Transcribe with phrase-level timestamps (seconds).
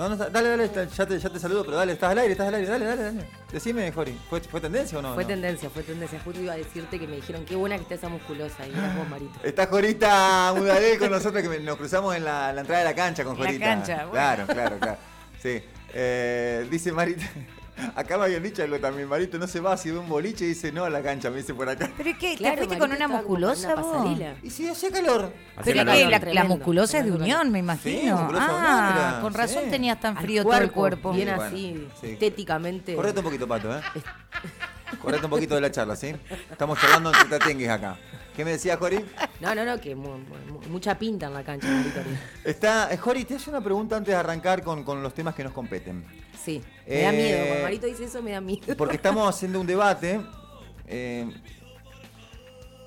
[0.00, 2.48] No, no, dale, dale, ya te, ya te saludo, pero dale, estás al aire, estás
[2.48, 3.26] al aire, dale, dale, dale.
[3.52, 5.12] Decime, Jori, ¿fue, fue tendencia o no?
[5.12, 5.28] Fue No.
[5.28, 6.18] tendencia, fue tendencia.
[6.24, 8.96] Justo iba a decirte que me dijeron qué buena que está esa musculosa y eras
[8.96, 9.38] vos, Marito.
[9.44, 13.24] Está Jorita Mudalé con nosotros, que nos cruzamos en la, la entrada de la cancha
[13.24, 13.64] con En la Jorita.
[13.66, 14.10] cancha, bueno.
[14.12, 14.96] Claro, claro, claro.
[15.42, 15.62] Sí.
[15.92, 17.26] Eh, dice Marita,
[17.96, 20.48] acá me habían dicho algo también, Marito no se va, si ve un boliche y
[20.48, 21.90] dice no a la cancha, me dice por acá.
[21.96, 22.32] ¿Pero qué?
[22.32, 24.18] ¿Te Claro, fuiste Marito con una musculosa una vos?
[24.42, 25.32] Y si hacía calor.
[25.56, 26.20] Hace Pero calor.
[26.20, 28.16] que la, musculosa es de unión, me Sí, imagino.
[28.16, 29.70] musculosa de unión, ah, mira, con razón sí.
[29.70, 31.12] tenías tan frío todo el cuerpo.
[31.12, 32.06] Bien Bueno, así, sí.
[32.10, 32.94] estéticamente.
[32.94, 33.80] Correte un poquito, Pato, ¿eh?
[35.02, 36.14] Correte un poquito de la charla, ¿sí?
[36.50, 37.96] Estamos charlando entre tatengues acá.
[38.40, 39.04] ¿Qué me decía Jori?
[39.40, 42.00] No, no, no, que mu- mu- mucha pinta en la cancha, Marito.
[42.42, 45.44] Está, eh, Jori, te hace una pregunta antes de arrancar con, con los temas que
[45.44, 46.04] nos competen.
[46.42, 47.44] Sí, me da Eh, miedo.
[47.46, 48.74] Cuando Marito dice eso, me da miedo.
[48.78, 50.22] Porque estamos haciendo un debate.
[50.86, 51.30] eh,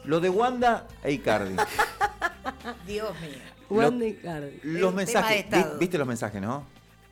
[0.06, 1.56] lo de Wanda e Icardi.
[2.88, 3.82] Dios mío.
[3.82, 4.60] Lo- de Icardi.
[4.64, 5.46] Los de mensajes.
[5.80, 6.66] ¿Viste los mensajes, no?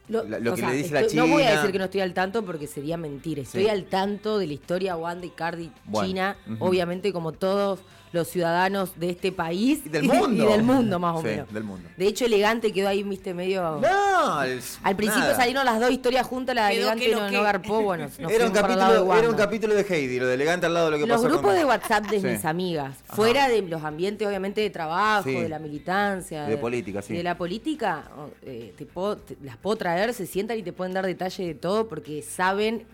[0.07, 0.23] Lo,
[0.55, 1.55] que sea, le dice la estoy- No voy a China.
[1.57, 3.41] decir que no estoy al tanto porque sería mentira.
[3.43, 3.70] Estoy Sí.
[3.70, 7.79] al tanto de la historia Wanda y Cardi Bueno, China, obviamente como todos
[8.13, 10.43] los ciudadanos de este país Y del mundo.
[10.43, 11.54] y del mundo más o Sí, menos.
[11.54, 11.87] del mundo.
[11.95, 13.79] De hecho, elegante quedó ahí, viste, medio.
[13.81, 15.35] No, Al principio nada.
[15.35, 17.37] salieron las dos historias juntas, la de Quedó elegante que lo no, que.
[17.37, 20.27] no garpó, bueno, nos Era un, lado de capítulo, era un capítulo de Heidi, lo
[20.27, 22.27] de elegante al lado de lo que Los pasó grupos con- de WhatsApp de Sí.
[22.27, 25.35] mis amigas, fuera de los ambientes obviamente de trabajo, Sí.
[25.35, 27.13] de la militancia, De política, sí.
[27.13, 28.04] de la política,
[28.43, 31.55] eh, te puedo- te- las puedo traer, se sientan y te pueden dar detalle de
[31.55, 32.85] todo porque saben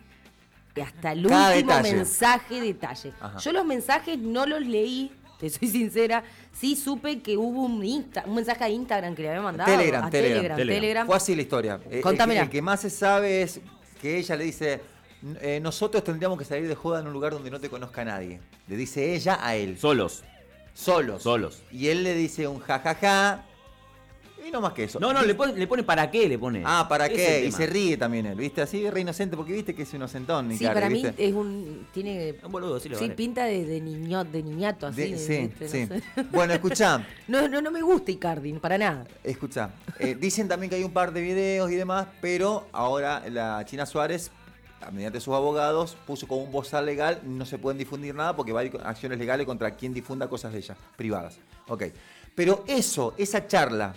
[0.81, 1.95] hasta el Cada último detalle.
[1.95, 3.14] mensaje detalle.
[3.20, 3.38] Ajá.
[3.39, 8.23] Yo los mensajes no los leí, te soy sincera, sí supe que hubo un, Insta-
[8.25, 9.70] un mensaje a Instagram que le había mandado.
[9.72, 10.81] Telegram, a Telegram, Telegram, Telegram.
[10.81, 11.08] Telegram.
[11.08, 11.80] Fue así la historia.
[11.89, 13.59] Eh, el, que, el que más se sabe es
[14.02, 14.81] que ella le dice,
[15.23, 18.03] "N- eh, nosotros tendríamos que salir de joda en un lugar donde no te conozca
[18.05, 18.39] nadie.
[18.67, 19.78] Le dice ella a él.
[19.78, 20.23] Solos.
[20.73, 21.23] solos.
[21.23, 21.64] Solos.
[21.72, 23.44] Y él le dice un jajaja.
[24.48, 25.00] Y no más que eso.
[25.00, 26.64] No, no, le pone, le pone para qué, le pone.
[26.66, 27.45] Ah, ¿para qué?
[27.45, 28.62] Y se ríe también él, ¿viste?
[28.62, 31.88] Así re inocente, porque viste que es inocentón, Sí, Icardi, para mí es un.
[31.94, 32.36] Tiene.
[32.44, 33.16] Un boludo, sí lo Sí, vale.
[33.16, 35.02] pinta de, de, niño, de niñato, así.
[35.02, 35.86] De- de- sí, sí.
[35.89, 36.04] No, sé.
[36.32, 39.05] Bueno, escuchá, no, no, no me gusta Icardi, para nada.
[39.23, 39.72] escuchá.
[39.99, 43.86] Eh, dicen también que hay un par de videos y demás, pero ahora la China
[43.86, 44.32] Suárez,
[44.92, 48.61] mediante sus abogados, puso como un bozal legal, no se pueden difundir nada porque va
[48.61, 51.38] a ir acciones legales contra quien difunda cosas de ella, privadas.
[51.67, 51.86] Ok.
[52.36, 53.95] Pero eso, esa charla,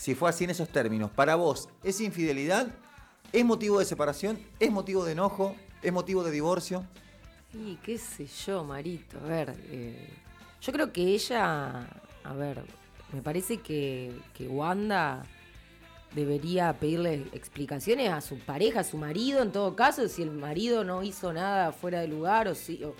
[0.00, 2.68] si fue así en esos términos, para vos, ¿es infidelidad?
[3.34, 4.38] ¿Es motivo de separación?
[4.58, 5.54] ¿Es motivo de enojo?
[5.82, 6.86] ¿Es motivo de divorcio?
[7.52, 9.18] Y qué sé yo, Marito.
[9.22, 10.08] A ver, eh,
[10.62, 11.86] yo creo que ella.
[12.24, 12.62] A ver,
[13.12, 15.22] me parece que, que Wanda
[16.14, 20.82] debería pedirle explicaciones a su pareja, a su marido, en todo caso, si el marido
[20.82, 22.82] no hizo nada fuera de lugar o si.
[22.84, 22.94] o-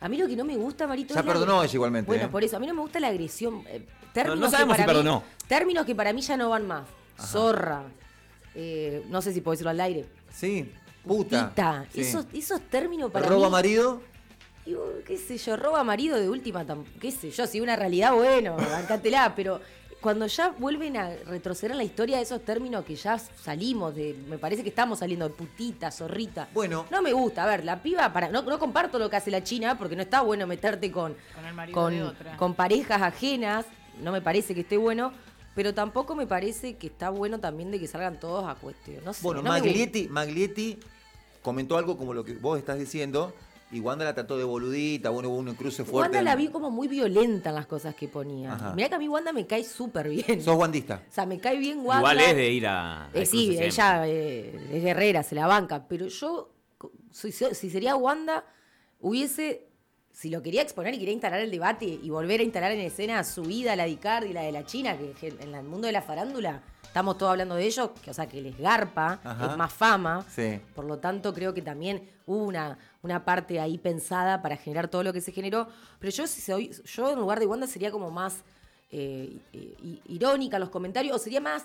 [0.00, 1.12] a mí lo que no me gusta, Marito.
[1.12, 2.28] Ya es la- perdonó ella igualmente, Bueno, ¿eh?
[2.28, 2.56] por eso.
[2.56, 3.64] A mí no me gusta la agresión.
[3.68, 5.22] eh, términos no sabemos si para mí- perdonó.
[5.46, 6.84] Términos que para mí ya no van más.
[7.20, 7.82] Zorra.
[8.54, 10.06] eh, no sé si puedo decirlo al aire.
[10.32, 10.72] Sí,
[11.06, 11.44] puta.
[11.44, 11.86] Putita.
[11.92, 12.00] Sí.
[12.00, 13.52] Esos, esos términos para ¿Roba mí.
[13.52, 14.02] marido?
[14.66, 18.12] Digo, qué sé yo, roba marido de última, tam- qué sé yo, si una realidad,
[18.14, 19.60] bueno, bancátela, pero
[20.00, 24.14] cuando ya vuelven a retroceder en la historia de esos términos que ya salimos de,
[24.28, 26.48] me parece que estamos saliendo de putita, zorrita.
[26.52, 26.84] Bueno.
[26.90, 29.42] No me gusta, a ver, la piba, para no, no comparto lo que hace la
[29.42, 32.36] China, porque no está bueno meterte con, Con el marido con, de otra.
[32.36, 33.64] con parejas ajenas,
[34.02, 35.12] no me parece que esté bueno,
[35.54, 39.04] pero tampoco me parece que está bueno también de que salgan todos a cuestión.
[39.04, 39.68] No sé, Bueno, no me gusta.
[39.68, 40.78] Maglietti, Maglietti
[41.42, 43.32] comentó algo como lo que vos estás diciendo
[43.70, 46.16] y Wanda la trató de boludita, bueno, hubo un cruce fuerte.
[46.16, 48.54] Wanda la vi como muy violenta en las cosas que ponía.
[48.54, 48.72] Ajá.
[48.74, 50.42] Mirá que a mí Wanda me cae súper bien.
[50.42, 51.02] Sos wandista.
[51.08, 52.12] O sea, me cae bien Wanda.
[52.12, 53.10] Igual es de ir a.
[53.12, 55.86] Eh, sí, cruce ella eh, es guerrera, se la banca.
[55.86, 56.50] Pero yo,
[57.12, 58.44] si sería Wanda,
[59.00, 59.68] hubiese,
[60.18, 63.22] si lo quería exponer y quería instalar el debate y volver a instalar en escena
[63.22, 66.02] su vida, la de Icardi, la de la China, que en el mundo de la
[66.02, 69.52] farándula estamos todos hablando de ellos, que, o sea, que les garpa, Ajá.
[69.52, 70.26] es más fama.
[70.28, 70.58] Sí.
[70.74, 75.04] Por lo tanto, creo que también hubo una, una parte ahí pensada para generar todo
[75.04, 75.68] lo que se generó.
[76.00, 78.42] Pero yo, si soy, yo en lugar de Wanda sería como más
[78.90, 79.38] eh,
[80.08, 81.64] irónica los comentarios, o sería más.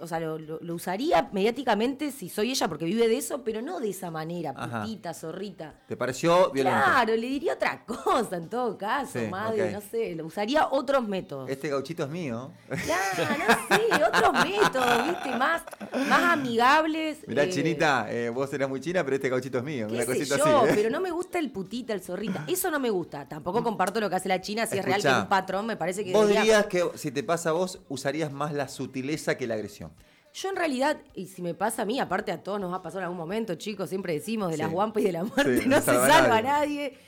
[0.00, 3.62] O sea, lo, lo- lo usaría mediáticamente si soy ella, porque vive de eso, pero
[3.62, 4.82] no de esa manera, Ajá.
[4.82, 5.74] putita, zorrita.
[5.88, 6.78] ¿Te pareció violento?
[6.84, 11.08] Claro, le diría otra cosa en todo caso, Sí, madre, no sé, lo usaría otros
[11.08, 11.48] métodos.
[11.48, 12.50] Este gauchito es mío.
[12.68, 13.34] Claro,
[13.70, 15.62] no sé, otros métodos, viste, más,
[16.08, 17.18] más amigables.
[17.26, 19.86] Mirá, eh, Chinita, eh, vos eras muy china, pero este gauchito es mío.
[19.88, 20.68] qué Una sé cosita yo, así.
[20.70, 20.72] ¿eh?
[20.74, 22.44] pero no me gusta el putita, el zorrita.
[22.48, 23.26] Eso no me gusta.
[23.28, 24.66] Tampoco comparto lo que hace la China.
[24.66, 27.10] Si es real que es un patrón, me parece que Vos debería- dirías que si
[27.10, 29.90] te pasa a vos, usarías más la sutileza que la agresión.
[30.32, 32.82] Yo en realidad, y si me pasa a mí, aparte a todos nos va a
[32.82, 34.62] pasar en algún momento, chicos, siempre decimos de Sí.
[34.62, 36.42] las guampas y de la muerte, Sí, no no se salva a nadie.
[36.42, 36.98] nadie.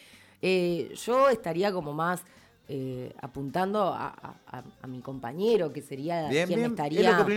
[0.43, 2.25] Eh, yo estaría como más
[2.69, 4.09] eh, apuntando a,
[4.49, 6.71] a- a mi compañero, que sería Bien, quien bien.
[6.73, 7.35] estaría Es lo que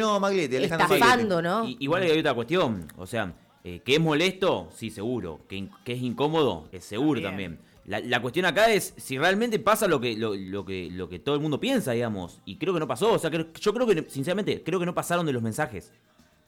[0.63, 1.66] estafando, ¿no?
[1.68, 5.42] Igual hay otra cuestión, o sea, eh, que es molesto, sí, seguro.
[5.48, 7.60] Que, que es incómodo, es seguro también.
[7.90, 11.18] La, la cuestión acá es si realmente pasa lo que, lo, lo que, lo que
[11.20, 12.40] todo el mundo piensa, digamos.
[12.46, 13.14] Y creo que no pasó.
[13.14, 15.92] O sea, creo- yo creo que, sinceramente, creo que no pasaron de los mensajes.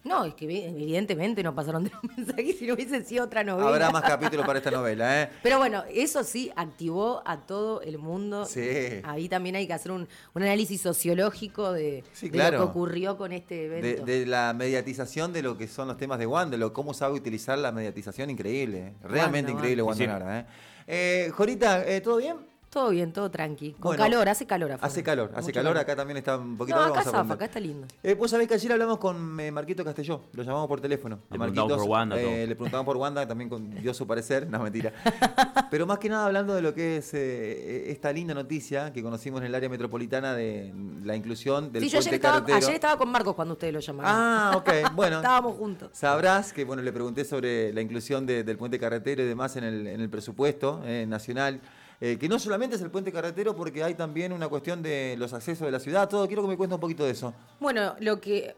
[0.03, 3.43] No, es que evi- evidentemente no pasaron de los mensajes si no hubiese sido otra
[3.43, 3.69] novela.
[3.69, 5.29] Habrá más capítulos para esta novela, ¿eh?
[5.43, 8.45] Pero bueno, eso sí activó a todo el mundo.
[8.45, 8.61] Sí.
[9.03, 12.57] Ahí también hay que hacer un, un análisis sociológico de, Sí, de claro.
[12.59, 14.05] lo que ocurrió con este De, evento.
[14.05, 17.57] de la mediatización de lo que son los temas de Wanda, lo cómo sabe utilizar
[17.59, 18.79] la mediatización, increíble.
[18.87, 18.93] ¿eh?
[19.03, 20.03] Realmente Wanda, increíble Wanda.
[20.05, 20.23] Wanda Sí.
[20.25, 20.45] Nara, ¿eh?
[20.87, 22.50] Eh, Jorita, ¿eh, ¿todo bien?
[22.71, 23.73] Todo bien, todo tranqui.
[23.73, 24.87] Con Bueno, calor, hace calor afuera.
[24.87, 27.17] Hace calor, hace Mucho calor, acá también está un poquito No, vamos acá a zafa,
[27.19, 27.35] aprender.
[27.35, 27.87] acá está lindo.
[28.01, 31.17] Eh, Vos sabés que ayer hablamos con eh, Marquito Castelló, lo llamamos por teléfono.
[31.29, 34.47] Le preguntamos Marquitos, por Wanda, eh, le preguntamos por Wanda, también con, dio su parecer,
[34.49, 34.93] no mentira.
[35.69, 39.41] Pero más que nada hablando de lo que es eh, esta linda noticia que conocimos
[39.41, 40.73] en el área metropolitana de
[41.03, 42.57] la inclusión del Sí, yo puente ayer estaba, carretero.
[42.57, 44.11] ayer estaba con Marcos cuando ustedes lo llamaron.
[44.15, 45.17] Ah, ok, bueno.
[45.17, 45.89] Estábamos juntos.
[45.91, 49.65] Sabrás que, bueno, le pregunté sobre la inclusión de- del puente carretero y demás en
[49.65, 51.59] el, en el presupuesto eh, nacional.
[52.03, 55.33] Eh, que no solamente es el puente carretero, porque hay también una cuestión de los
[55.33, 56.25] accesos de la ciudad, todo.
[56.25, 57.33] Quiero que me cuentes un poquito de eso.
[57.59, 58.55] Bueno, lo que.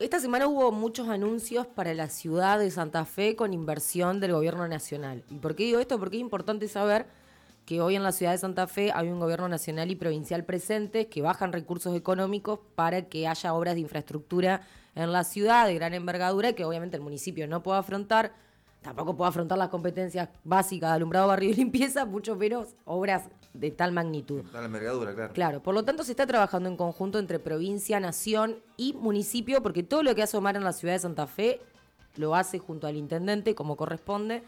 [0.00, 4.66] Esta semana hubo muchos anuncios para la ciudad de Santa Fe con inversión del gobierno
[4.66, 5.22] nacional.
[5.30, 5.98] ¿Y por qué digo esto?
[5.98, 7.06] Porque es importante saber
[7.66, 11.06] que hoy en la ciudad de Santa Fe hay un gobierno nacional y provincial presentes
[11.06, 14.62] que bajan recursos económicos para que haya obras de infraestructura
[14.94, 18.32] en la ciudad de gran envergadura que obviamente el municipio no puede afrontar,
[18.82, 23.70] tampoco puede afrontar las competencias básicas de alumbrado, barrio y limpieza, mucho menos obras de
[23.70, 24.42] tal magnitud.
[24.52, 25.32] Da la envergadura, claro.
[25.32, 29.82] Claro, por lo tanto se está trabajando en conjunto entre provincia, nación y municipio, porque
[29.82, 31.60] todo lo que hace Omar en la ciudad de Santa Fe
[32.16, 34.42] lo hace junto al intendente como corresponde,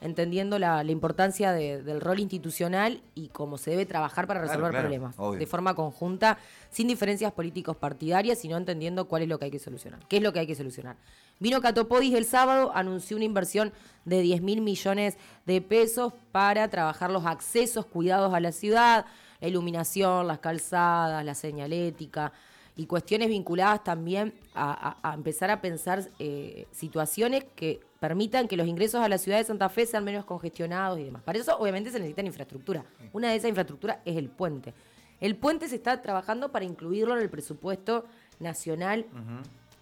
[0.00, 4.52] entendiendo la, la importancia de- del rol institucional y cómo se debe trabajar para Claro,
[4.52, 5.38] resolver claro, problemas obvio.
[5.38, 6.38] de forma conjunta,
[6.70, 10.00] sin diferencias políticos partidarias, sino entendiendo cuál es lo que hay que solucionar.
[10.08, 10.96] ¿Qué es lo que hay que solucionar?
[11.38, 13.72] Vino Catopodis el sábado, anunció una inversión
[14.04, 15.16] de 10 mil millones
[15.46, 19.04] de pesos para trabajar los accesos, cuidados a la ciudad,
[19.40, 22.32] la iluminación, las calzadas, la señalética
[22.76, 28.56] y cuestiones vinculadas también a, a- a empezar a pensar eh, situaciones que permitan que
[28.56, 31.22] los ingresos a la ciudad de Santa Fe sean menos congestionados y demás.
[31.22, 32.84] Para eso obviamente se necesita infraestructura.
[33.12, 34.72] Una de esas infraestructuras es el puente.
[35.20, 38.06] El puente se está trabajando para incluirlo en el presupuesto
[38.38, 39.04] nacional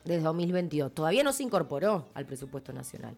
[0.04, 0.92] desde 2022.
[0.92, 3.14] Todavía no se incorporó al presupuesto nacional.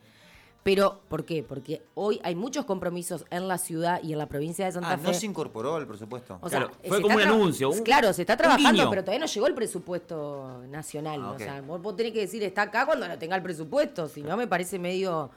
[0.62, 1.42] Pero, ¿por qué?
[1.42, 4.98] Porque hoy hay muchos compromisos en la ciudad y en la provincia de Santa Ah,
[4.98, 5.08] Fe.
[5.08, 6.38] no se incorporó al presupuesto.
[6.42, 9.32] O sea, Claro, fue como un anuncio, un- claro, se está trabajando, pero todavía no
[9.32, 11.20] llegó el presupuesto nacional.
[11.24, 14.06] Ah, O sea, vos, vos tenés que decir está acá cuando no tenga el presupuesto.
[14.08, 15.30] Si no, me parece medio.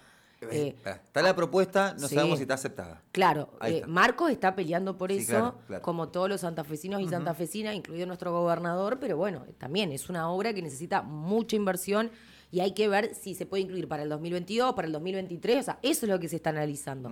[0.52, 2.16] eh, Espera, está la propuesta, no sí.
[2.16, 3.02] sabemos si está aceptada.
[3.14, 3.88] Claro, eh, está.
[3.88, 5.82] Marcos está peleando por Sí, eso, claro, claro.
[5.82, 10.54] como todos los santafesinos y santafesinas, incluido nuestro gobernador, pero bueno, también es una obra
[10.54, 12.12] que necesita mucha inversión
[12.54, 15.64] y hay que ver si se puede incluir para el 2022, para el 2023, o
[15.64, 17.10] sea, eso es lo que se está analizando.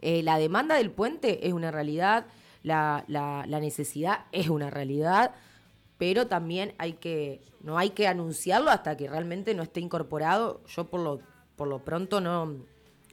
[0.00, 2.26] Eh, la demanda del puente es una realidad,
[2.62, 5.32] la, la- la necesidad es una realidad,
[5.98, 10.62] pero también hay que, no hay que anunciarlo hasta que realmente no esté incorporado.
[10.68, 11.20] Yo por lo,
[11.56, 12.54] por lo pronto no,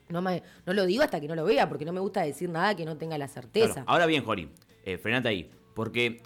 [0.09, 2.47] no, me, no lo digo hasta que no lo vea, porque no me gusta decir
[2.49, 3.73] nada que no tenga la certeza.
[3.73, 3.89] Claro.
[3.89, 4.49] Ahora bien, Jori,
[4.85, 5.49] eh, frenate ahí.
[5.73, 6.21] Porque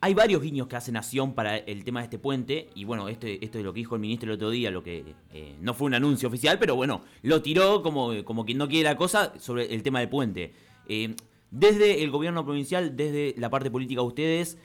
[0.00, 2.70] hay varios guiños que hace Nación para el tema de este puente.
[2.74, 5.14] Y bueno, este, esto es lo que dijo el ministro el otro día, lo que
[5.32, 8.88] eh, no fue un anuncio oficial, pero bueno, lo tiró como, como quien no quiere
[8.88, 10.52] la cosa sobre el tema del puente.
[10.88, 11.14] Eh,
[11.50, 14.58] desde el gobierno provincial, desde la parte política de ustedes,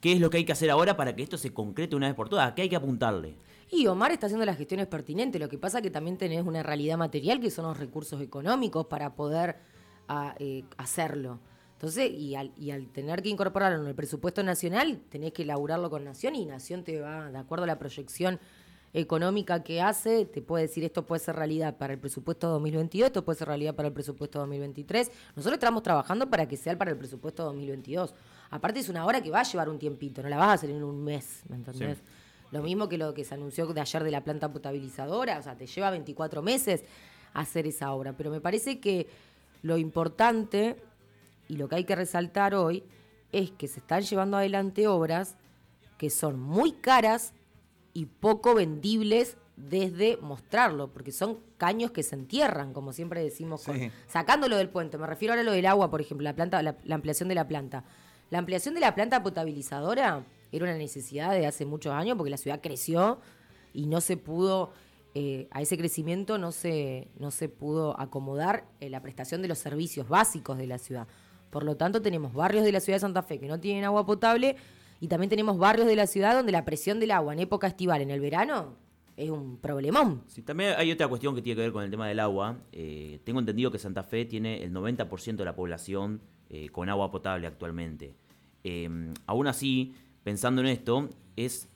[0.00, 2.14] ¿qué es lo que hay que hacer ahora para que esto se concrete una vez
[2.14, 2.52] por todas?
[2.52, 3.34] ¿Qué hay que apuntarle?
[3.70, 5.40] Y Omar está haciendo las gestiones pertinentes.
[5.40, 9.14] Lo que pasa que también tenés una realidad material que son los recursos económicos para
[9.16, 9.56] poder
[10.08, 11.40] ah, eh, hacerlo.
[11.76, 15.90] Entonces, y al, y al tener que incorporarlo en el presupuesto nacional, tenés que elaborarlo
[15.90, 18.40] con Nación y Nación te va, de acuerdo a la proyección
[18.94, 23.26] económica que hace, te puede decir esto puede ser realidad para el presupuesto 2022, esto
[23.26, 25.10] puede ser realidad para el presupuesto 2023.
[25.36, 28.14] Nosotros estamos trabajando para que sea para el presupuesto 2022.
[28.48, 30.70] Aparte es una obra que va a llevar un tiempito, no la vas a hacer
[30.70, 31.98] en un mes, ¿me entendés?
[32.52, 35.56] Lo mismo que lo que se anunció de ayer de la planta potabilizadora, o sea,
[35.56, 36.84] te lleva 24 meses
[37.34, 38.14] hacer esa obra.
[38.14, 39.08] Pero me parece que
[39.62, 40.76] lo importante
[41.48, 42.84] y lo que hay que resaltar hoy
[43.32, 45.36] es que se están llevando adelante obras
[45.98, 47.32] que son muy caras
[47.94, 53.78] y poco vendibles desde mostrarlo, porque son caños que se entierran, como siempre decimos, con-
[53.78, 53.90] Sí.
[54.06, 54.98] sacándolo del puente.
[54.98, 57.34] Me refiero ahora a lo del agua, por ejemplo, la, planta, la, la ampliación de
[57.34, 57.84] la planta.
[58.28, 62.36] La ampliación de la planta potabilizadora era una necesidad de hace muchos años porque la
[62.36, 63.18] ciudad creció
[63.72, 64.72] y no se pudo,
[65.14, 69.58] eh, a ese crecimiento no se, no se pudo acomodar eh, la prestación de los
[69.58, 71.06] servicios básicos de la ciudad.
[71.56, 74.04] Por lo tanto, tenemos barrios de la ciudad de Santa Fe que no tienen agua
[74.04, 74.56] potable
[75.00, 78.02] y también tenemos barrios de la ciudad donde la presión del agua en época estival,
[78.02, 78.74] en el verano,
[79.16, 80.22] es un problemón.
[80.26, 82.58] Sí, también hay otra cuestión que tiene que ver con el tema del agua.
[82.72, 86.20] Eh, tengo entendido que Santa Fe tiene el 90% de la población
[86.50, 88.14] eh, con agua potable actualmente.
[88.62, 89.94] Eh, aún así,
[90.24, 91.70] pensando en esto, es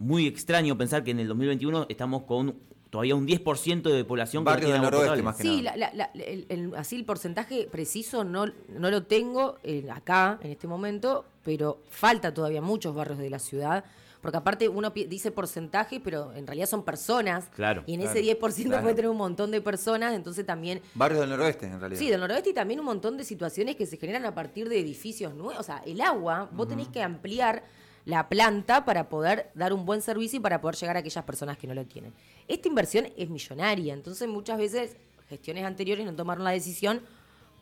[0.00, 2.56] muy extraño pensar que en el 2021 estamos con
[2.92, 5.22] todavía un 10% de población Barrio que no del tiene agua noroeste, potable.
[5.22, 5.76] más que Sí, nada.
[5.78, 10.38] la- la- la- el- el- así el porcentaje preciso no, no lo tengo eh, acá
[10.42, 13.82] en este momento, pero falta todavía muchos barrios de la ciudad.
[14.20, 17.48] Porque aparte uno dice porcentaje, pero en realidad son personas.
[17.56, 18.82] Claro, Y en claro, ese 10% claro.
[18.82, 21.98] puede tener un montón de personas, entonces también Barrios del noroeste, en realidad.
[21.98, 24.78] Sí, del noroeste y también un montón de situaciones que se generan a partir de
[24.78, 25.58] edificios nuevos.
[25.58, 27.64] O sea, el agua, vos tenés que ampliar
[28.04, 31.56] la planta para poder dar un buen servicio y para poder llegar a aquellas personas
[31.58, 32.12] que no lo tienen.
[32.48, 34.96] Esta inversión es millonaria, entonces muchas veces
[35.28, 37.00] gestiones anteriores no tomaron la decisión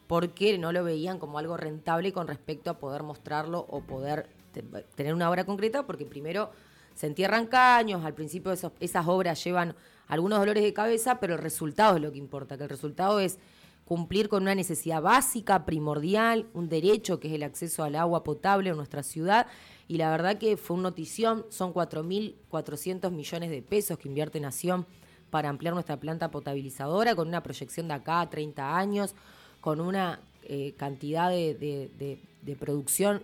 [0.06, 4.62] porque no lo veían como algo rentable con respecto a poder mostrarlo o poder te-
[4.94, 6.50] tener una obra concreta, porque primero
[6.94, 9.76] se entierran caños, al principio esas obras llevan
[10.08, 13.38] algunos dolores de cabeza, pero el resultado es lo que importa, que el resultado es
[13.84, 18.70] cumplir con una necesidad básica, primordial, un derecho que es el acceso al agua potable
[18.70, 19.46] en nuestra ciudad.
[19.90, 24.86] Y la verdad que fue una notición, son 4.400 millones de pesos que invierte Nación
[25.30, 29.16] para ampliar nuestra planta potabilizadora con una proyección de acá a 30 años,
[29.60, 32.20] con una eh, cantidad de,
[32.60, 33.20] producción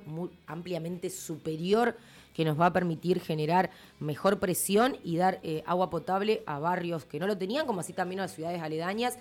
[0.48, 1.96] ampliamente superior
[2.34, 3.70] que nos va a permitir generar
[4.00, 7.92] mejor presión y dar eh, agua potable a barrios que no lo tenían, como así
[7.92, 9.18] también a las ciudades aledañas.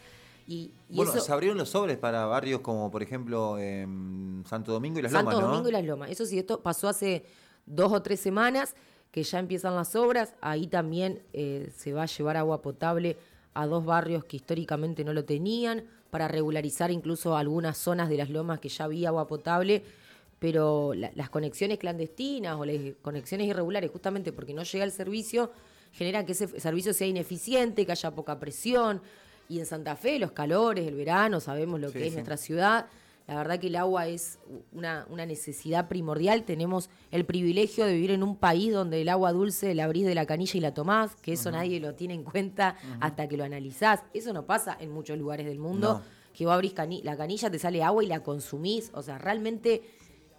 [0.47, 4.71] Y, y Bueno, eso, se abrieron los sobres para barrios como, por ejemplo, em, Santo
[4.71, 5.51] Domingo y Las Santo Lomas, ¿no?
[5.51, 6.09] Domingo y Las Lomas.
[6.11, 7.25] Eso sí, esto pasó hace
[7.65, 8.75] dos o tres semanas
[9.11, 10.33] que ya empiezan las obras.
[10.41, 13.17] Ahí también eh, se va a llevar agua potable
[13.55, 18.29] a dos barrios que históricamente no lo tenían, para regularizar incluso algunas zonas de las
[18.29, 19.83] lomas que ya había agua potable.
[20.39, 25.51] Pero la- las conexiones clandestinas o las conexiones irregulares, justamente porque no llega el servicio,
[25.93, 29.01] generan que ese servicio sea ineficiente, que haya poca presión.
[29.49, 32.13] Y en Santa Fe, los calores, el verano, sabemos lo Sí, que es sí.
[32.15, 32.87] nuestra ciudad.
[33.27, 34.37] La verdad que el agua es
[34.71, 36.43] una, una necesidad primordial.
[36.43, 40.13] Tenemos el privilegio de vivir en un país donde el agua dulce la abrís de
[40.13, 43.43] la canilla y la tomás, que eso nadie lo tiene en cuenta hasta que lo
[43.43, 44.01] analizás.
[44.13, 46.01] Eso no pasa en muchos lugares del mundo, No.
[46.33, 48.91] que vos abrís cani- la canilla, te sale agua y la consumís.
[48.93, 49.81] O sea, realmente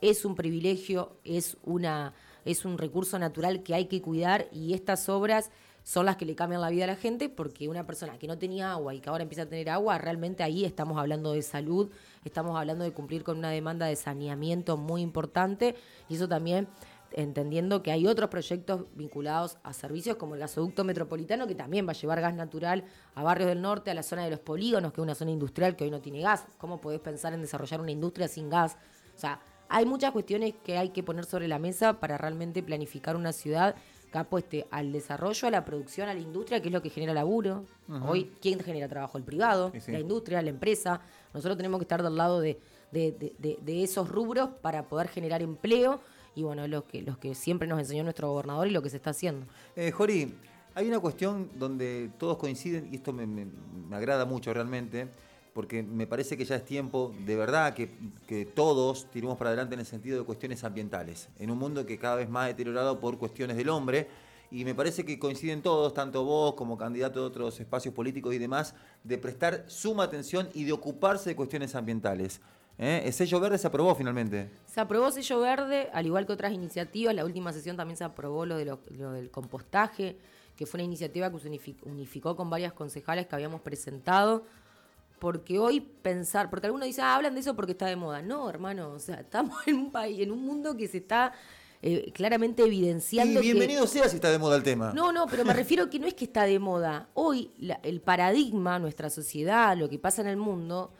[0.00, 5.08] es un privilegio, es, una, es un recurso natural que hay que cuidar y estas
[5.08, 5.50] obras
[5.86, 8.36] son las que le cambian la vida a la gente porque una persona que no
[8.36, 11.92] tenía agua y que ahora empieza a tener agua, realmente ahí estamos hablando de salud,
[12.24, 15.76] estamos hablando de cumplir con una demanda de saneamiento muy importante
[16.08, 16.66] y eso también
[17.12, 21.92] entendiendo que hay otros proyectos vinculados a servicios como el gasoducto metropolitano que también va
[21.92, 22.82] a llevar gas natural
[23.14, 25.76] a barrios del norte, a la zona de los polígonos, que es una zona industrial
[25.76, 26.46] que hoy no tiene gas.
[26.58, 28.76] ¿Cómo podés pensar en desarrollar una industria sin gas?
[29.14, 29.38] O sea,
[29.68, 33.76] hay muchas cuestiones que hay que poner sobre la mesa para realmente planificar una ciudad
[34.16, 37.12] que apueste al desarrollo, a la producción, a la industria, que es lo que genera
[37.12, 37.64] laburo.
[38.06, 39.18] Hoy, ¿quién genera trabajo?
[39.18, 39.92] El privado, Sí, sí.
[39.92, 41.00] la industria, la empresa.
[41.34, 42.58] Nosotros tenemos que estar del lado de,
[42.92, 46.00] de- de- de- de esos rubros para poder generar empleo
[46.34, 48.96] y bueno, lo que, los que siempre nos enseñó nuestro gobernador y lo que se
[48.96, 49.46] está haciendo.
[49.74, 50.34] Eh, Jori,
[50.74, 53.46] hay una cuestión donde todos coinciden, y esto me, me-
[53.88, 55.08] me agrada mucho realmente,
[55.56, 57.88] porque me parece que ya es tiempo de verdad que,
[58.54, 62.16] todos tiremos para adelante en el sentido de cuestiones ambientales, en un mundo que cada
[62.16, 64.06] vez más deteriorado por cuestiones del hombre.
[64.50, 68.38] Y me parece que coinciden todos, tanto vos como candidato de otros espacios políticos y
[68.38, 72.42] demás, de prestar suma atención y de ocuparse de cuestiones ambientales.
[72.76, 73.04] ¿Eh?
[73.06, 74.50] El sello verde se aprobó finalmente.
[74.66, 77.14] Se aprobó sello verde, al igual que otras iniciativas.
[77.14, 80.18] La última sesión también se aprobó lo, de lo, lo del compostaje,
[80.54, 84.44] que fue una iniciativa que se unifi- unificó con varias concejales que habíamos presentado.
[85.18, 88.20] Porque hoy pensar, porque algunos dicen, ah, hablan de eso porque está de moda.
[88.22, 91.32] No, hermano, o sea, estamos en un país, en un mundo que se está
[91.82, 94.92] eh, claramente Y evidenciando que- bienvenido sea si está de moda el tema.
[94.94, 97.08] no, no, pero me refiero que no es que está de moda.
[97.14, 100.90] Hoy la- el paradigma, nuestra sociedad, lo que pasa en el mundo,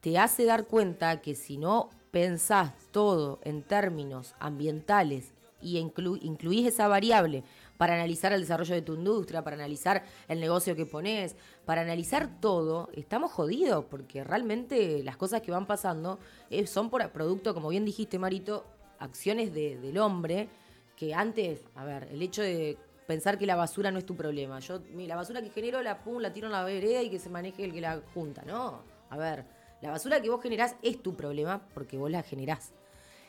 [0.00, 6.66] te hace dar cuenta que si no pensás todo en términos ambientales y inclu- incluís
[6.66, 7.42] esa variable
[7.76, 12.40] para analizar el desarrollo de tu industria, para analizar el negocio que pones, para analizar
[12.40, 16.18] todo, estamos jodidos porque realmente las cosas que van pasando
[16.50, 18.64] eh, son por producto, como bien dijiste, Marito,
[18.98, 20.48] acciones de- del hombre
[20.96, 24.60] que antes, a ver, el hecho de pensar que la basura no es tu problema.
[24.60, 27.28] Yo, la basura que genero la pum, la tiro en la vereda y que se
[27.28, 28.42] maneje el que la junta.
[28.46, 29.44] No, a ver,
[29.82, 32.72] la basura que vos generás es tu problema porque vos la generás.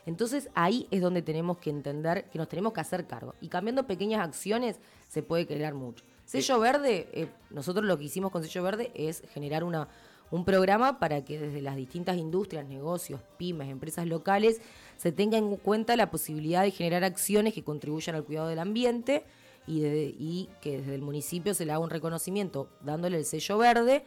[0.06, 3.34] Entonces ahí es donde tenemos que entender que nos tenemos que hacer cargo.
[3.42, 6.04] Y cambiando pequeñas acciones se puede crear mucho.
[6.26, 9.88] Sello verde, eh, nosotros lo que hicimos con sello verde es generar una,
[10.32, 14.62] un programa para que desde las distintas industrias, negocios, pymes, empresas locales,
[14.98, 19.24] se tenga en cuenta la posibilidad de generar acciones que contribuyan al cuidado del ambiente
[19.68, 23.58] y, de- y que desde el municipio se le haga un reconocimiento dándole el sello
[23.58, 24.04] verde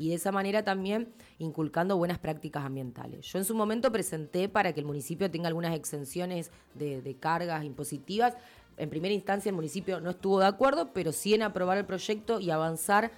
[0.00, 3.26] y de esa manera también inculcando buenas prácticas ambientales.
[3.26, 8.34] Yo en su momento presenté para que el municipio tenga algunas exenciones de, cargas impositivas.
[8.78, 12.40] En primera instancia el municipio no estuvo de acuerdo, pero sí en aprobar el proyecto
[12.40, 13.10] y avanzar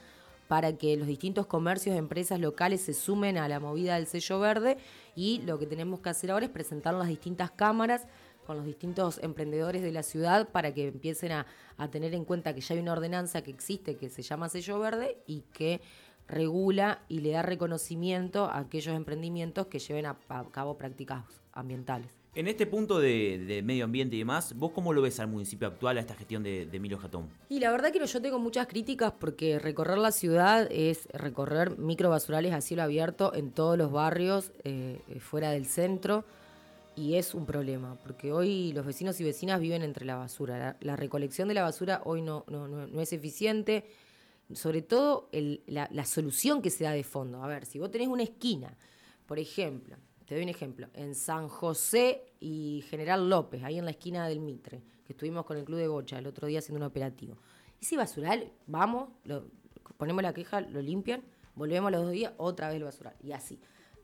[0.48, 4.76] para que los distintos comercios, empresas locales se sumen a la movida del sello verde
[5.14, 8.08] y lo que tenemos que hacer ahora es presentar las distintas cámaras
[8.44, 11.46] con los distintos emprendedores de la ciudad para que empiecen a
[11.92, 15.18] tener en cuenta que ya hay una ordenanza que existe que se llama sello verde
[15.28, 15.80] y que
[16.32, 22.08] regula y le da reconocimiento a aquellos emprendimientos que lleven a, a cabo prácticas ambientales.
[22.34, 25.68] En este punto de, de medio ambiente y demás, ¿vos cómo lo ves al municipio
[25.68, 27.28] actual, a esta gestión de, de Emilio Jatón?
[27.50, 31.76] Y la verdad que no, yo tengo muchas críticas porque recorrer la ciudad es recorrer
[31.76, 36.24] microbasurales a cielo abierto en todos los barrios eh, eh, fuera del centro
[36.96, 40.58] y es un problema porque hoy los vecinos y vecinas viven entre la basura.
[40.58, 43.84] La, la recolección de la basura hoy no, no, no, no es eficiente,
[44.54, 47.42] sobre todo el- la, la solución que se da de fondo.
[47.42, 48.76] A ver, si vos tenés una esquina,
[49.26, 49.96] por ejemplo,
[50.26, 54.40] te doy un ejemplo, en San José y General López, ahí en la esquina del
[54.40, 57.36] Mitre, que estuvimos con el Club de Gocha el otro día haciendo un operativo.
[57.80, 59.44] Ese basural, vamos, lo-
[59.96, 61.22] ponemos la queja, lo limpian,
[61.54, 63.58] volvemos a los dos días, otra vez el basural, y así.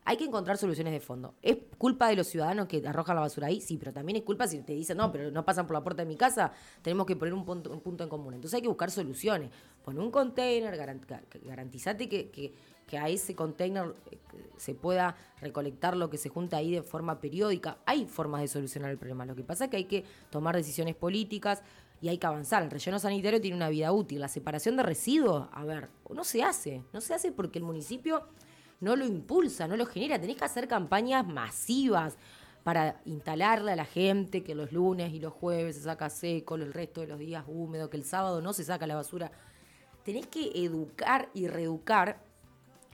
[0.09, 1.35] Hay que encontrar soluciones de fondo.
[1.43, 3.61] ¿Es culpa de los ciudadanos que arrojan la basura ahí?
[3.61, 6.03] Sí, pero también es culpa si te dicen, no, pero no pasan por la puerta
[6.03, 6.51] de mi casa,
[6.81, 8.33] tenemos que poner un punto, un punto en común.
[8.33, 9.51] Entonces hay que buscar soluciones.
[9.85, 12.55] Pon un container, garan- ga- garantizate que, que-
[12.87, 14.17] que a ese container eh,
[14.57, 17.77] se pueda recolectar lo que se junta ahí de forma periódica.
[17.85, 19.27] Hay formas de solucionar el problema.
[19.27, 21.63] Lo que pasa es que hay que tomar decisiones políticas
[22.01, 22.63] y hay que avanzar.
[22.63, 24.21] El relleno sanitario tiene una vida útil.
[24.21, 26.83] La separación de residuos, a ver, no se hace.
[26.95, 28.23] No se hace porque el municipio
[28.81, 30.21] no lo impulsa, no lo genera.
[30.21, 32.17] Tenés que hacer campañas masivas
[32.63, 36.73] para instalarle a la gente que los lunes y los jueves se saca seco, el
[36.73, 39.31] resto de los días húmedo, que el sábado no se saca la basura.
[40.05, 42.29] Tenés que educar y reeducar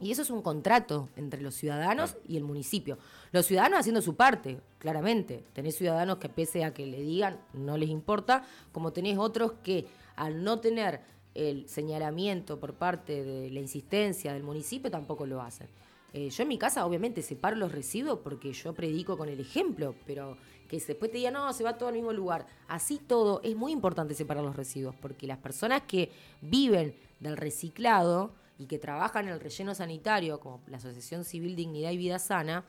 [0.01, 2.99] y eso es un contrato entre los ciudadanos y el municipio.
[3.31, 5.45] Los ciudadanos haciendo su parte, claramente.
[5.53, 9.87] Tenés ciudadanos que pese a que le digan, no les importa, como tenés otros que
[10.17, 11.01] al no tener
[11.35, 15.69] el señalamiento por parte de la insistencia del municipio tampoco lo hacen.
[16.13, 19.97] Eh, yo en mi casa obviamente separo los residuos porque yo predico con el ejemplo,
[20.07, 20.37] pero
[20.69, 22.47] que después te digan, no, se va todo al mismo lugar.
[22.69, 28.33] Así todo, es muy importante separar los residuos porque las personas que viven del reciclado
[28.59, 32.65] y que trabajan en el relleno sanitario, como la Asociación Civil Dignidad y Vida Sana,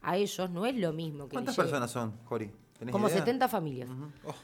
[0.00, 2.50] a ellos no es lo mismo que ¿Cuántas personas son, Jori?
[2.78, 3.18] ¿Tenés Como idea?
[3.18, 3.90] 70 familias.
[4.24, 4.34] Oh,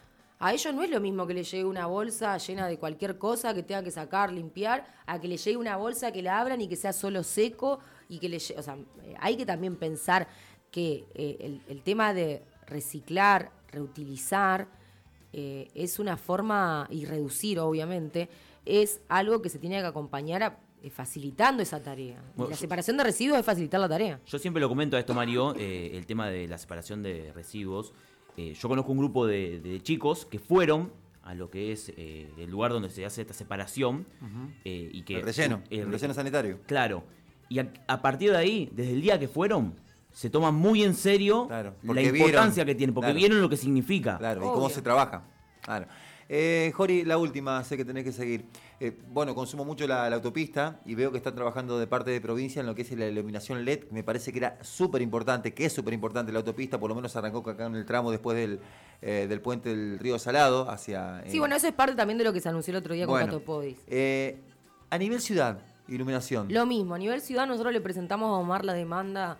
[0.40, 3.54] A ellos no es lo mismo que le llegue una bolsa llena de cualquier cosa
[3.54, 6.68] que tenga que sacar, limpiar, a que le llegue una bolsa que la abran y
[6.68, 10.26] que sea solo seco y que le llegue, o sea, eh, hay que también pensar
[10.70, 14.66] que eh, el, el tema de reciclar, reutilizar,
[15.32, 18.28] eh, es una forma, y reducir obviamente,
[18.64, 22.22] es algo que se tiene que acompañar a- eh, facilitando esa tarea.
[22.36, 24.20] Bueno, la separación de residuos es facilitar la tarea.
[24.26, 27.92] Yo siempre lo comento a esto, Mario, eh, el tema de la separación de residuos.
[28.36, 30.90] Eh, yo conozco un grupo de, de chicos que fueron
[31.24, 34.06] a lo que es eh, el lugar donde se hace esta separación
[34.64, 36.58] eh, y que el relleno, eh, el relleno sanitario.
[36.66, 37.02] Claro.
[37.48, 39.74] Y a, a partir de ahí, desde el día que fueron,
[40.12, 43.18] se toman muy en serio Claro, la importancia vieron, que tiene, porque claro.
[43.18, 44.18] vieron lo que significa.
[44.18, 45.24] Claro, y cómo se trabaja.
[45.62, 45.86] Claro.
[46.28, 48.46] Eh, Jori, la última, sé que tenés que seguir.
[48.80, 52.20] Eh, bueno, consumo mucho la, la autopista y veo que están trabajando de parte de
[52.20, 55.66] provincia en lo que es la iluminación LED, me parece que era súper importante, que
[55.66, 58.60] es súper importante la autopista, por lo menos arrancó acá en el tramo después del,
[59.02, 61.22] eh, del puente del río Salado hacia...
[61.26, 63.26] Sí, bueno, eso es parte también de lo que se anunció el otro día bueno,
[63.26, 63.78] con Cato Podis.
[63.86, 64.38] eh,
[64.90, 65.58] a nivel ciudad,
[65.88, 66.52] iluminación.
[66.52, 69.38] Lo mismo, a nivel ciudad nosotros le presentamos a Omar la demanda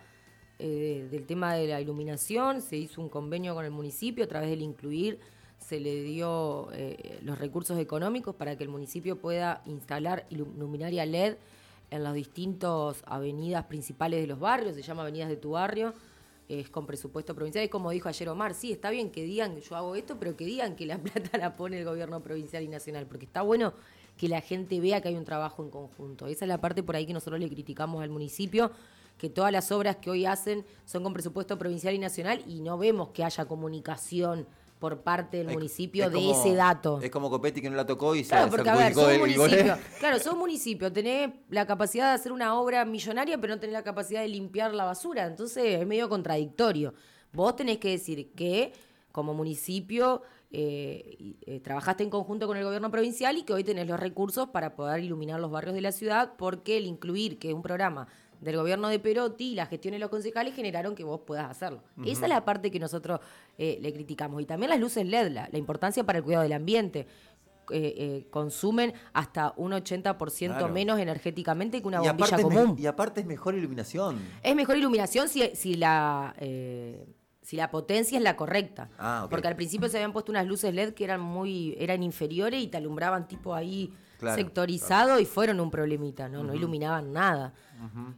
[0.59, 4.49] eh, del tema de la iluminación, se hizo un convenio con el municipio a través
[4.49, 5.19] del incluir,
[5.59, 11.37] se le dio eh, los recursos económicos para que el municipio pueda instalar luminaria LED
[11.91, 15.93] en las distintas avenidas principales de los barrios, se llama Avenidas de tu Barrio,
[16.47, 19.75] es con presupuesto provincial, es como dijo ayer Omar, sí, está bien que digan yo
[19.75, 23.07] hago esto, pero que digan que la plata la pone el gobierno provincial y nacional,
[23.07, 23.73] porque está bueno
[24.17, 26.27] que la gente vea que hay un trabajo en conjunto.
[26.27, 28.71] Esa es la parte por ahí que nosotros le criticamos al municipio,
[29.17, 32.77] que todas las obras que hoy hacen son con presupuesto provincial y nacional y no
[32.77, 34.47] vemos que haya comunicación
[34.85, 36.99] por parte del Es- municipio es de como- ese dato.
[37.01, 39.19] Es como Copetti que no la tocó y Claro, se, porque a ver, sos el-
[39.19, 39.77] municipio.
[39.99, 43.73] Claro, sos un municipio, tenés la capacidad de hacer una obra millonaria, pero no tenés
[43.73, 45.25] la capacidad de limpiar la basura.
[45.25, 46.93] Entonces es medio contradictorio.
[47.33, 48.73] Vos tenés que decir que
[49.11, 50.21] como municipio
[50.51, 54.49] eh, eh, trabajaste en conjunto con el gobierno provincial y que hoy tenés los recursos
[54.49, 58.07] para poder iluminar los barrios de la ciudad, porque el incluir, que es un programa
[58.41, 61.81] del gobierno de Perotti y la gestión de los concejales generaron que vos puedas hacerlo.
[62.05, 63.19] Esa es la parte que nosotros
[63.57, 64.41] eh, le criticamos.
[64.41, 67.07] Y también las luces LED, la, la importancia para el cuidado del ambiente.
[67.71, 70.17] Eh, eh, consumen hasta un 80%
[70.49, 70.69] Claro.
[70.69, 72.75] menos energéticamente que una y, bombilla común.
[72.77, 74.19] y aparte es mejor iluminación.
[74.43, 76.35] Es mejor iluminación si, si la
[77.45, 78.89] si la potencia es la correcta.
[78.97, 79.27] Ah.
[79.29, 82.67] Porque al principio se habían puesto unas luces LED que eran muy eran inferiores y
[82.67, 86.43] te alumbraban tipo ahí Claro, sectorizado y fueron un problemita, ¿no?
[86.43, 87.53] No iluminaban nada.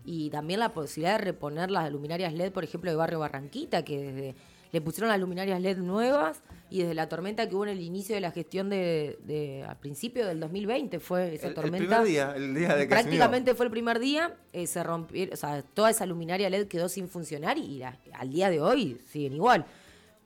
[0.05, 3.97] Y también la posibilidad de reponer las luminarias LED, por ejemplo, de Barrio Barranquita, que
[3.99, 4.35] desde
[4.73, 8.13] le pusieron las luminarias LED nuevas y desde la tormenta que hubo en el inicio
[8.15, 11.77] de la gestión de, de- al principio del 2020 fue esa El, el tormenta.
[11.87, 15.35] primer día, el día de que Prácticamente fue el primer día, eh, se rompió, o
[15.37, 19.33] sea, toda esa luminaria LED quedó sin funcionar y la- al día de hoy siguen
[19.35, 19.65] igual.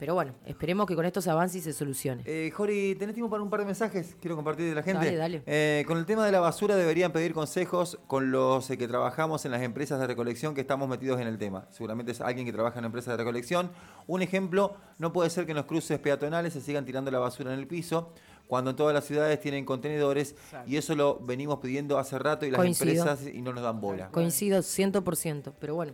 [0.02, 2.24] Pero bueno, esperemos que con esto se avance y se solucione.
[2.26, 4.16] Eh, Jori, ¿tenés tiempo para un par de mensajes?
[4.20, 5.04] Quiero compartir de la gente.
[5.04, 5.42] Dale, dale.
[5.46, 9.44] Eh, con el tema de la basura deberían pedir consejos con los eh, que trabajamos
[9.44, 11.68] en las empresas de recolección que estamos metidos en el tema.
[11.70, 13.70] Seguramente es alguien que trabaja en empresas de recolección.
[14.08, 17.52] Un ejemplo, no puede ser que en los cruces peatonales se sigan tirando la basura
[17.54, 18.12] en el piso
[18.48, 20.34] cuando en todas las ciudades tienen contenedores
[20.66, 22.90] y eso lo venimos pidiendo hace rato y las Coincido.
[22.90, 24.08] empresas y no nos dan bola.
[24.10, 25.92] Coincido 100%, pero bueno.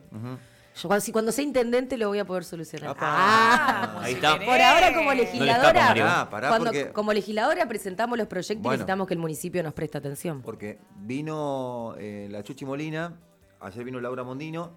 [0.81, 2.97] Yo cuando, si cuando sea intendente lo voy a poder solucionar.
[3.01, 3.99] Ah.
[4.03, 4.39] Ahí está.
[4.39, 6.05] Por ahora como No legisladora, escapa, Mario.
[6.05, 8.75] Pará, pará, cuando- porque- como legisladora presentamos los proyectos Bueno.
[8.75, 10.43] y necesitamos que el municipio nos preste atención.
[10.43, 13.19] Porque vino eh, la Chuchi Molina,
[13.61, 14.73] ayer vino Laura Mondino,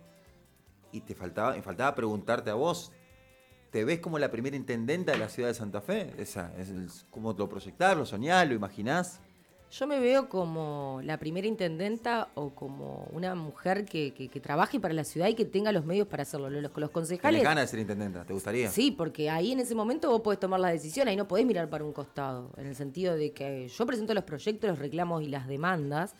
[0.91, 2.91] y te faltaba, me faltaba preguntarte a vos,
[3.69, 6.13] ¿te ves como la primera intendenta de la ciudad de Santa Fe?
[6.17, 9.21] Esa, es el- ¿Cómo lo proyectás, lo soñás, lo imaginás?
[9.71, 14.81] Yo me veo como la primera intendenta o como una mujer que, que- que trabaje
[14.81, 16.49] para la ciudad y que tenga los medios para hacerlo.
[16.49, 17.41] Los, los ¿Tenés concejales.
[17.41, 18.25] ganas de ser intendenta?
[18.25, 18.69] ¿Te gustaría?
[18.69, 21.69] Sí, porque ahí en ese momento vos podés tomar las decisiones, ahí no podés mirar
[21.69, 25.27] para un costado, en el sentido de que yo presento los proyectos, los reclamos y
[25.27, 26.15] las demandas,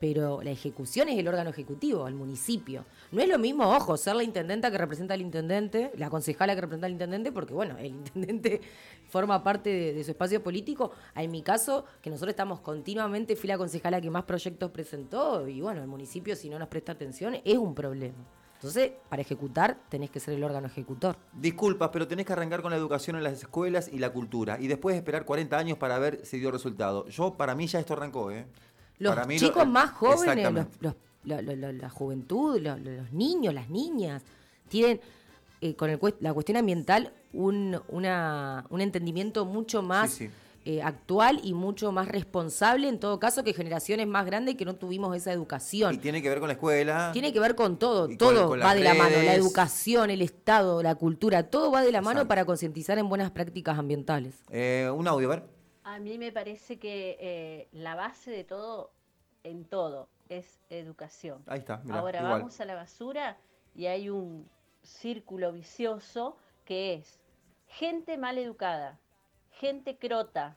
[0.00, 2.86] pero la ejecución es el órgano ejecutivo, el municipio.
[3.12, 6.62] No es lo mismo, ojo, ser la intendenta que representa al intendente, la concejala que
[6.62, 8.62] representa al intendente, porque bueno, el intendente
[9.10, 10.92] forma parte de, de su espacio político.
[11.14, 15.60] En mi caso, que nosotros estamos continuamente, fui la concejala que más proyectos presentó, y
[15.60, 18.16] bueno, el municipio si no nos presta atención es un problema.
[18.60, 21.16] Entonces, para ejecutar tenés que ser el órgano ejecutor.
[21.32, 24.66] Disculpas, pero tenés que arrancar con la educación en las escuelas y la cultura, y
[24.66, 27.06] después esperar 40 años para ver si dio resultado.
[27.08, 28.46] Yo, para mí ya esto arrancó, ¿eh?
[29.00, 33.12] Los Para mí lo- chicos más jóvenes, los, la, la- la- la juventud, los, los
[33.12, 34.22] niños, las niñas,
[34.68, 35.00] tienen
[35.62, 40.30] eh, con el la cuestión ambiental un, una- un entendimiento mucho más Sí, sí.
[40.66, 44.74] eh, actual y mucho más responsable, en todo caso, que generaciones más grandes que no
[44.76, 45.94] tuvimos esa educación.
[45.94, 47.10] Y tiene que ver con la escuela.
[47.12, 50.20] Tiene que ver con todo, con- todo con va de la mano, la educación, el
[50.22, 54.34] Estado, la cultura, todo va de la mano para concientizar en buenas prácticas ambientales.
[54.50, 55.59] Eh, un audio, a ver.
[55.84, 58.92] A mí me parece que eh, la base de todo,
[59.44, 61.42] en todo, es educación.
[61.46, 62.38] Ahí está, mirá, Ahora igual.
[62.40, 63.38] vamos a la basura
[63.74, 64.48] y hay un
[64.82, 67.20] círculo vicioso que es
[67.68, 68.98] gente mal educada,
[69.52, 70.56] gente crota,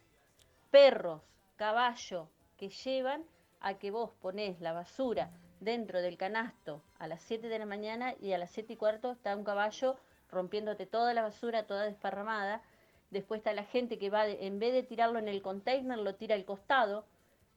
[0.72, 1.22] perros,
[1.56, 3.24] caballo, que llevan
[3.62, 8.14] a que vos ponés la basura dentro del canasto a las 7 de la mañana
[8.20, 9.96] y a las 7 y cuarto está un caballo
[10.30, 12.62] rompiéndote toda la basura, toda desparramada.
[13.14, 16.16] Después está la gente que va, de- en vez de tirarlo en el container, lo
[16.16, 17.06] tira al costado.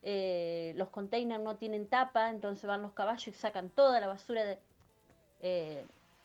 [0.02, 4.44] Eh, los containers no tienen tapa, entonces van los caballos y sacan toda la basura.
[4.44, 4.58] De,
[5.40, 5.84] eh,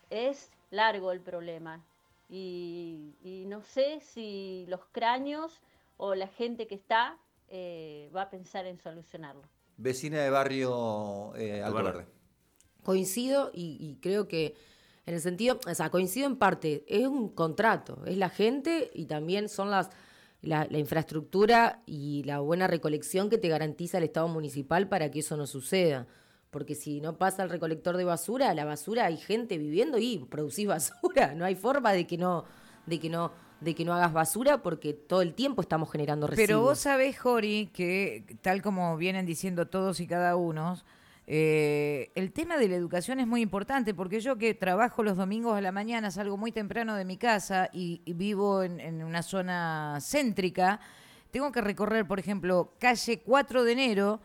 [0.10, 1.82] es largo el problema.
[2.30, 5.62] Y, y no sé si los cráneos
[5.98, 7.18] o la gente que está
[7.50, 9.44] eh, va a pensar en solucionarlo.
[9.78, 11.84] Vecina de barrio eh, Alto.
[11.84, 12.06] Verde.
[12.84, 14.56] Coincido y, y creo que
[15.06, 19.06] en el sentido, o sea, coincido en parte, es un contrato, es la gente y
[19.06, 19.90] también son las
[20.42, 25.20] la, la infraestructura y la buena recolección que te garantiza el Estado municipal para que
[25.20, 26.08] eso no suceda.
[26.50, 30.68] Porque si no pasa el recolector de basura, la basura hay gente viviendo y producís
[30.68, 31.34] basura.
[31.36, 32.44] No hay forma de que no,
[32.86, 36.48] de que no, de que no hagas basura porque todo el tiempo estamos generando residuos.
[36.48, 40.78] Pero vos sabés, Jori, que tal como vienen diciendo todos y cada uno,
[41.28, 45.58] eh, el tema de la educación es muy importante porque yo que trabajo los domingos
[45.58, 50.00] a la mañana, salgo muy temprano de mi casa y, vivo en, en una zona
[50.02, 50.80] céntrica,
[51.32, 54.22] tengo que recorrer, por ejemplo, calle 4 de enero,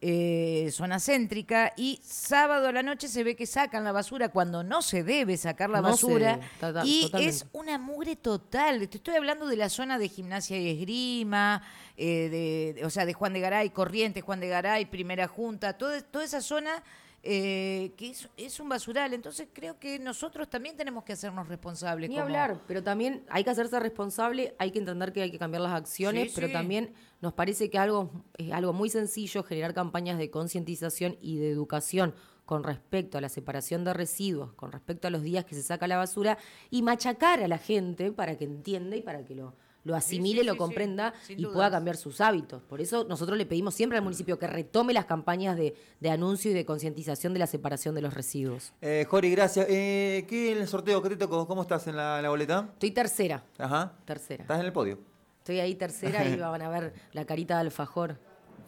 [0.00, 4.62] eh, zona céntrica, y sábado a la noche se ve que sacan la basura cuando
[4.62, 6.38] no se debe sacar la No basura.
[6.84, 7.24] y totalmente.
[7.26, 8.88] es una mugre total.
[8.88, 11.62] Te estoy hablando de la zona de gimnasia y esgrima,
[11.96, 15.72] eh, de, de- o sea, de Juan de Garay, Corrientes, Juan de Garay, Primera Junta,
[15.76, 16.82] todo- toda esa zona
[17.22, 19.12] eh, que es, es un basural.
[19.14, 22.08] Entonces creo que nosotros también tenemos que hacernos responsables.
[22.08, 25.38] Ni como- hablar, pero también hay que hacerse responsable, hay que entender que hay que
[25.38, 26.52] cambiar las acciones, Sí, pero sí.
[26.52, 31.50] también nos parece que algo es algo muy sencillo generar campañas de concientización y de
[31.50, 35.62] educación con respecto a la separación de residuos, con respecto a los días que se
[35.62, 36.38] saca la basura
[36.70, 39.54] y machacar a la gente para que entienda y para que lo,
[39.88, 41.54] lo asimile, sí, lo comprenda y dudas.
[41.54, 42.62] pueda cambiar sus hábitos.
[42.62, 46.50] Por eso nosotros le pedimos siempre al municipio que retome las campañas de, de anuncio
[46.50, 48.72] y de concientización de la separación de los residuos.
[48.82, 49.66] Eh, Jori, gracias.
[49.68, 51.02] Eh, ¿Qué en el sorteo?
[51.02, 51.46] ¿Qué te tocó?
[51.46, 52.68] ¿Cómo estás en la, en la boleta?
[52.74, 53.94] Estoy tercera, Ajá.
[54.04, 54.42] tercera.
[54.42, 54.98] Estás en el podio.
[55.38, 58.18] Estoy ahí tercera y van a ver la carita de alfajor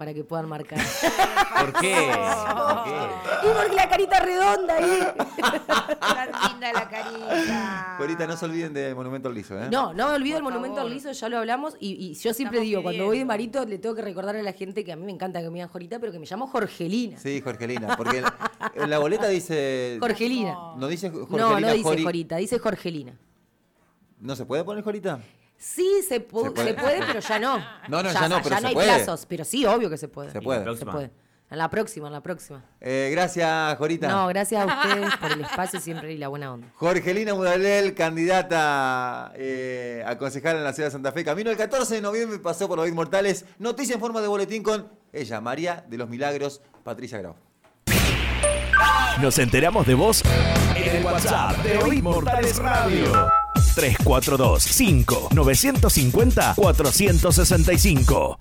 [0.00, 0.78] para que puedan marcar.
[1.60, 2.10] ¿Por qué?
[2.10, 2.90] ¿Por qué?
[3.42, 5.00] y porque la carita redonda ahí.
[6.00, 7.96] Tan linda la carita.
[7.98, 9.68] Jorita, no se olviden de Monumento al Liso, ¿eh?
[9.70, 11.76] No, no me olvido el Por monumento al liso, ya lo hablamos.
[11.80, 13.24] Y, y yo siempre estamos digo, cuando voy de.
[13.26, 15.56] Marito, le tengo que recordar a la gente que a mí me encanta que me
[15.56, 17.18] digan Jorita, pero que me llamo Jorgelina.
[17.18, 17.94] Sí, Jorgelina.
[17.98, 18.24] Porque
[18.76, 19.98] en la boleta dice.
[20.00, 20.56] Jorgelina.
[20.78, 21.50] No dice Jorgelina.
[21.50, 22.04] No, no dice Jori.
[22.04, 23.18] Jorita, dice Jorgelina.
[24.18, 25.20] ¿No se puede poner Jorita?
[25.62, 26.68] Sí, se, pu- Se puede.
[26.68, 27.58] se puede, pero ya no.
[27.88, 28.88] No, no, ya no, pero se hay puede.
[28.94, 30.30] plazos, pero sí, obvio que se puede.
[30.30, 30.76] Se puede.
[30.76, 31.10] Se puede.
[31.50, 32.64] En la próxima, en la próxima.
[32.80, 34.06] Eh, gracias, Jorita.
[34.08, 36.68] No, gracias a ustedes por el espacio siempre y la buena onda.
[36.76, 41.24] Jorgelina Mudalel, candidata eh, a concejal en la ciudad de Santa Fe.
[41.24, 43.44] Camino el 14 de noviembre pasó por los Big Mortales.
[43.58, 47.34] Noticia en forma de boletín con ella, María de los Milagros, Patricia Grau.
[49.20, 50.22] Nos enteramos de vos
[50.76, 53.28] en el WhatsApp de Hoy Mortales Radio.
[53.74, 58.28] 342 5 950 465